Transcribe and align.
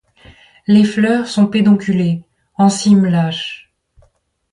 Les 0.65 0.83
fleurs 0.83 1.27
sont 1.27 1.45
pédonculées, 1.45 2.23
en 2.55 2.69
cymes 2.69 3.05
lâches. 3.05 3.71